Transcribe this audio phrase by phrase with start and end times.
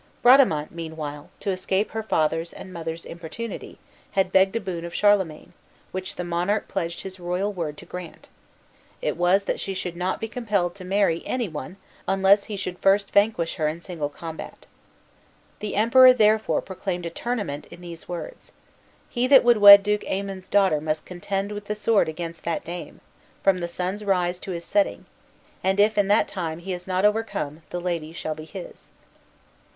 [0.23, 3.77] Bradamante, meanwhile, to escape her father's and mother's importunity,
[4.13, 5.53] had begged a boon of Charlemagne,
[5.91, 8.27] which the monarch pledged his royal word to grant;
[8.99, 11.77] it was that she should not be compelled to marry any one
[12.07, 14.65] unless he should first vanquish her in single combat.
[15.59, 18.53] The Emperor therefore proclaimed a tournament in these words:
[19.07, 23.01] "He that would wed Duke Aymon's daughter must contend with the sword against that dame,
[23.43, 25.05] from the sun's rise to his setting;
[25.63, 28.87] and if, in that time, he is not overcome the lady shall be his."